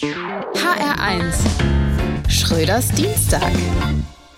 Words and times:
HR1 0.00 1.32
Schröders 2.28 2.88
Dienstag. 2.90 3.52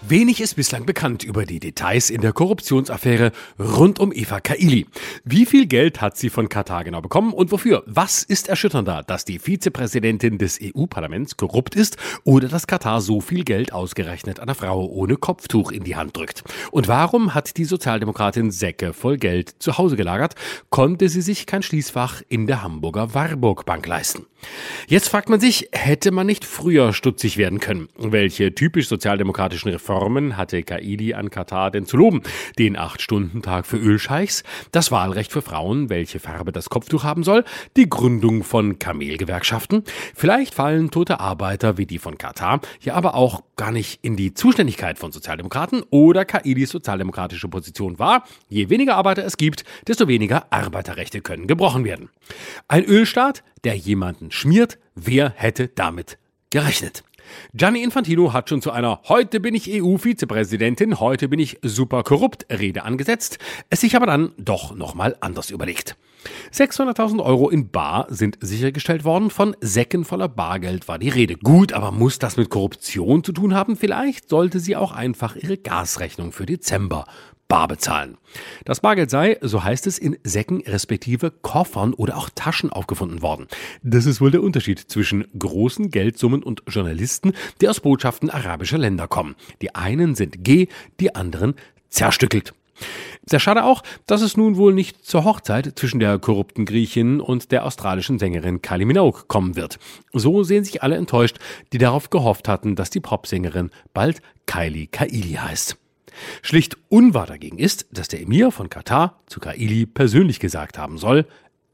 Wenig 0.03 0.41
ist 0.41 0.54
bislang 0.54 0.84
bekannt 0.84 1.25
über 1.25 1.46
die 1.46 1.58
Details 1.58 2.11
in 2.11 2.21
der 2.21 2.33
Korruptionsaffäre 2.33 3.33
rund 3.59 3.98
um 3.98 4.12
Eva 4.12 4.41
Kaili. 4.41 4.87
Wie 5.25 5.46
viel 5.46 5.66
Geld 5.66 6.00
hat 6.00 6.16
sie 6.16 6.30
von 6.30 6.48
Katar 6.48 6.84
genau 6.84 7.00
bekommen 7.00 7.32
und 7.32 7.50
wofür? 7.50 7.82
Was 7.87 8.22
ist 8.22 8.48
erschütternder, 8.48 9.03
dass 9.03 9.24
die 9.24 9.40
Vizepräsidentin 9.40 10.38
des 10.38 10.61
EU-Parlaments 10.62 11.36
korrupt 11.36 11.75
ist 11.75 11.96
oder 12.25 12.46
dass 12.46 12.67
Katar 12.67 13.00
so 13.00 13.21
viel 13.21 13.43
Geld 13.43 13.72
ausgerechnet 13.72 14.39
einer 14.39 14.54
Frau 14.54 14.86
ohne 14.86 15.17
Kopftuch 15.17 15.72
in 15.72 15.82
die 15.82 15.96
Hand 15.96 16.17
drückt? 16.17 16.44
Und 16.71 16.89
warum 16.89 17.35
hat 17.35 17.57
die 17.57 17.64
Sozialdemokratin 17.64 18.53
Säcke 18.53 18.93
voll 18.93 19.17
Geld 19.17 19.57
zu 19.58 19.76
Hause 19.76 19.96
gelagert? 19.96 20.35
Konnte 20.71 21.08
sie 21.08 21.22
sich 21.22 21.46
kein 21.46 21.63
Schließfach 21.63 22.22
in 22.29 22.46
der 22.46 22.63
Hamburger 22.63 23.14
Warburg 23.14 23.64
Bank 23.64 23.86
leisten? 23.86 24.26
Jetzt 24.86 25.08
fragt 25.08 25.29
man 25.29 25.40
sich, 25.40 25.68
hätte 25.72 26.13
man 26.13 26.26
nicht 26.26 26.44
früher 26.44 26.93
stutzig 26.93 27.39
werden 27.39 27.58
können? 27.58 27.89
Welche 27.96 28.54
typisch 28.54 28.86
sozialdemokratischen 28.86 29.72
Reformen 29.72 29.86
Reformen 29.86 30.36
hatte 30.36 30.64
Kaili 30.64 31.14
an 31.14 31.31
Katar 31.31 31.71
denn 31.71 31.86
zu 31.86 31.96
loben? 31.96 32.22
Den 32.58 32.77
Acht-Stunden-Tag 32.77 33.67
für 33.67 33.77
Ölscheichs, 33.77 34.42
das 34.72 34.91
Wahlrecht 34.91 35.31
für 35.31 35.42
Frauen, 35.42 35.91
welche 35.91 36.19
Farbe 36.19 36.50
das 36.50 36.69
Kopftuch 36.69 37.05
haben 37.05 37.22
soll, 37.22 37.45
die 37.77 37.89
Gründung 37.89 38.42
von 38.42 38.81
Kamelgewerkschaften. 38.81 39.84
Vielleicht 40.12 40.55
fallen 40.55 40.91
tote 40.91 41.20
Arbeiter 41.20 41.78
wie 41.78 41.86
die 41.86 42.00
von 42.00 42.19
Katar 42.19 42.61
ja 42.81 42.95
aber 42.95 43.14
auch 43.14 43.45
gar 43.55 43.70
nicht 43.70 44.00
in 44.03 44.17
die 44.17 44.34
Zuständigkeit 44.34 44.98
von 44.98 45.12
Sozialdemokraten 45.12 45.84
oder 45.91 46.25
Kailis 46.25 46.70
sozialdemokratische 46.70 47.47
Position 47.47 48.00
war, 48.00 48.25
je 48.48 48.69
weniger 48.70 48.97
Arbeiter 48.97 49.25
es 49.25 49.37
gibt, 49.37 49.62
desto 49.87 50.09
weniger 50.09 50.47
Arbeiterrechte 50.50 51.20
können 51.20 51.47
gebrochen 51.47 51.84
werden. 51.84 52.11
Ein 52.67 52.84
Ölstaat, 52.84 53.45
der 53.62 53.77
jemanden 53.77 54.33
schmiert, 54.33 54.78
wer 54.97 55.33
hätte 55.37 55.69
damit 55.69 56.19
gerechnet? 56.50 57.05
Gianni 57.55 57.83
Infantino 57.83 58.33
hat 58.33 58.48
schon 58.48 58.62
zu 58.62 58.70
einer 58.70 59.00
Heute 59.08 59.41
bin 59.41 59.55
ich 59.55 59.70
EU-Vizepräsidentin, 59.70 61.01
heute 61.01 61.28
bin 61.28 61.39
ich 61.39 61.59
super 61.62 62.03
korrupt 62.03 62.47
Rede 62.51 62.84
angesetzt, 62.84 63.39
es 63.70 63.81
sich 63.81 63.97
aber 63.97 64.06
dann 64.06 64.33
doch 64.39 64.75
nochmal 64.75 65.17
anders 65.20 65.51
überlegt. 65.51 65.97
600.000 66.53 67.22
Euro 67.22 67.48
in 67.50 67.70
Bar 67.70 68.06
sind 68.09 68.39
sichergestellt 68.41 69.05
worden, 69.05 69.31
von 69.31 69.56
Säcken 69.61 70.05
voller 70.05 70.28
Bargeld 70.28 70.89
war 70.89 70.98
die 70.98 71.08
Rede. 71.08 71.36
Gut, 71.36 71.73
aber 71.73 71.92
muss 71.92 72.19
das 72.19 72.36
mit 72.36 72.50
Korruption 72.50 73.23
zu 73.25 73.33
tun 73.33 73.55
haben? 73.55 73.77
Vielleicht 73.77 74.28
sollte 74.28 74.61
sie 74.61 74.77
auch 74.77 74.92
einfach 74.92 75.36
ihre 75.36 75.56
Gasrechnung 75.56 76.33
für 76.33 76.47
Dezember 76.47 77.05
bar 77.48 77.69
bezahlen. 77.69 78.19
Das 78.64 78.81
Bargeld 78.81 79.11
sei, 79.11 79.39
so 79.41 79.62
heißt 79.62 79.86
es, 79.86 79.98
in 79.98 80.17
Säcken 80.25 80.62
respektive 80.62 81.31
Koffern 81.31 81.95
oder 81.95 82.17
auch 82.17 82.28
Taschen 82.34 82.70
aufgefunden 82.70 83.23
worden. 83.23 83.47
Das 83.83 84.06
ist 84.06 84.20
wohl 84.20 84.30
der 84.30 84.42
Unterschied 84.42 84.78
zwischen 84.78 85.27
großen 85.39 85.91
Geldsummen 85.91 86.42
und 86.42 86.62
Journalisten, 86.69 87.33
die 87.61 87.69
aus 87.69 87.80
Botschaften 87.80 88.30
arabischer 88.30 88.78
Länder 88.78 89.08
kommen. 89.08 89.36
Die 89.62 89.75
einen 89.75 90.14
sind 90.14 90.45
G, 90.45 90.69
die 91.01 91.14
anderen 91.14 91.55
zerstückelt. 91.89 92.53
Sehr 93.29 93.41
schade 93.41 93.65
auch, 93.65 93.83
dass 94.07 94.23
es 94.23 94.37
nun 94.37 94.57
wohl 94.57 94.73
nicht 94.73 95.05
zur 95.05 95.25
Hochzeit 95.25 95.77
zwischen 95.77 95.99
der 95.99 96.19
korrupten 96.21 96.65
Griechin 96.65 97.21
und 97.21 97.51
der 97.51 97.65
australischen 97.65 98.21
Sängerin 98.21 98.63
Kylie 98.63 98.87
Minogue 98.87 99.25
kommen 99.27 99.57
wird. 99.57 99.81
So 100.13 100.45
sehen 100.45 100.63
sich 100.63 100.85
alle 100.85 100.95
enttäuscht, 100.95 101.39
die 101.73 101.79
darauf 101.79 102.11
gehofft 102.11 102.47
hatten, 102.47 102.77
dass 102.77 102.91
die 102.91 103.01
Popsängerin 103.01 103.71
bald 103.93 104.23
Kylie 104.47 104.87
Kaili 104.87 105.33
heißt. 105.33 105.77
Schlicht 106.43 106.77
unwahr 106.89 107.27
dagegen 107.27 107.59
ist, 107.59 107.87
dass 107.91 108.07
der 108.07 108.21
Emir 108.21 108.53
von 108.53 108.71
Katar 108.71 109.21
zu 109.27 109.41
Kaili 109.41 109.87
persönlich 109.87 110.39
gesagt 110.39 110.79
haben 110.79 110.97
soll, 110.97 111.27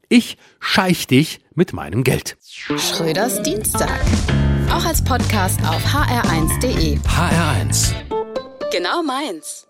ich 0.09 0.37
scheich 0.59 1.07
dich 1.07 1.39
mit 1.53 1.71
meinem 1.71 2.03
Geld. 2.03 2.37
Schröders 2.43 3.41
Dienstag. 3.43 4.01
Auch 4.71 4.85
als 4.85 5.03
Podcast 5.03 5.59
auf 5.61 5.83
hr1.de. 5.85 6.97
HR1. 6.97 7.93
Genau 8.71 9.03
meins. 9.03 9.67